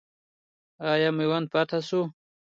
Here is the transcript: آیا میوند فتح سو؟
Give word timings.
آیا 0.91 1.09
میوند 1.17 1.47
فتح 1.53 1.79
سو؟ 1.89 2.01